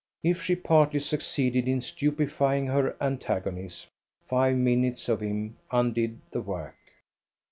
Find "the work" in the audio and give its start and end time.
6.31-6.75